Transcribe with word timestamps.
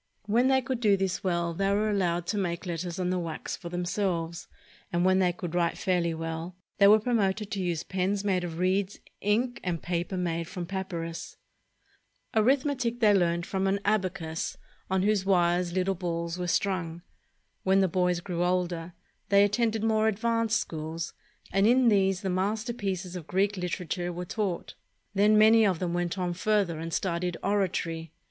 When 0.25 0.47
they 0.47 0.63
could 0.63 0.79
do 0.79 0.97
this 0.97 1.23
well, 1.23 1.53
they 1.53 1.69
were 1.69 1.87
allowed 1.91 2.25
to 2.25 2.37
make 2.39 2.65
letters 2.65 2.97
on 2.99 3.11
the 3.11 3.19
wax 3.19 3.55
for 3.55 3.69
themselves; 3.69 4.47
and 4.91 5.05
when 5.05 5.19
they 5.19 5.31
could 5.31 5.53
write 5.53 5.77
fairly 5.77 6.15
well, 6.15 6.55
they 6.79 6.87
were 6.87 6.97
promoted 6.99 7.51
to 7.51 7.61
use 7.61 7.83
pens 7.83 8.23
made 8.23 8.43
of 8.43 8.57
reeds, 8.57 8.99
ink, 9.21 9.59
and 9.63 9.83
paper 9.83 10.17
made 10.17 10.47
from 10.47 10.65
papynis. 10.65 11.37
Arithmetic 12.35 12.99
they 12.99 13.13
learned 13.13 13.45
from 13.45 13.67
an 13.67 13.79
abacus, 13.85 14.57
on 14.89 15.03
whose 15.03 15.23
wires 15.23 15.71
little 15.73 15.93
balls 15.93 16.35
were 16.39 16.47
strung. 16.47 17.03
When 17.61 17.81
the 17.81 17.87
boys 17.87 18.21
grew 18.21 18.43
older, 18.43 18.93
they 19.29 19.43
attended 19.43 19.83
more 19.83 20.07
advanced 20.07 20.59
schools, 20.59 21.13
and 21.51 21.67
in 21.67 21.89
these 21.89 22.21
the 22.21 22.29
masterpieces 22.31 23.15
of 23.15 23.27
Greek 23.27 23.55
literature 23.55 24.11
were 24.11 24.25
taught. 24.25 24.73
Then 25.13 25.37
many 25.37 25.63
of 25.63 25.77
them 25.77 25.93
went 25.93 26.17
on 26.17 26.33
further 26.33 26.79
and 26.79 26.91
studied 26.91 27.37
oratory. 27.43 28.11